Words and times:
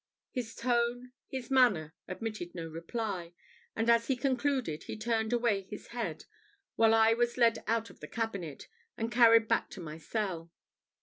His 0.31 0.55
tone, 0.55 1.11
his 1.27 1.51
manner, 1.51 1.93
admitted 2.07 2.55
no 2.55 2.65
reply; 2.65 3.33
and 3.75 3.87
as 3.87 4.07
he 4.07 4.15
concluded 4.15 4.85
he 4.85 4.97
turned 4.97 5.31
away 5.31 5.61
his 5.61 5.89
head, 5.89 6.25
while 6.75 6.95
I 6.95 7.13
was 7.13 7.37
led 7.37 7.63
out 7.67 7.91
of 7.91 7.99
the 7.99 8.07
cabinet, 8.07 8.67
and 8.97 9.11
carried 9.11 9.47
back 9.47 9.69
to 9.69 9.79
my 9.79 9.99
cell. 9.99 10.51